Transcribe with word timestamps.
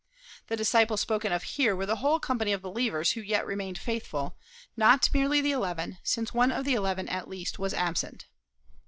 The 0.47 0.57
disciples 0.57 0.99
spoken 0.99 1.31
of 1.31 1.43
here 1.43 1.75
were 1.75 1.85
the 1.85 1.97
whole 1.97 2.19
company 2.19 2.51
of 2.53 2.63
believers 2.63 3.11
who 3.11 3.21
yet 3.21 3.45
remained 3.45 3.77
faithful 3.77 4.35
not 4.75 5.07
merely 5.13 5.41
the 5.41 5.51
eleven, 5.51 5.99
since 6.01 6.33
one 6.33 6.51
of 6.51 6.65
the 6.65 6.73
eleven 6.73 7.07
at 7.07 7.29
least 7.29 7.59
was 7.59 7.71
absent. 7.75 8.25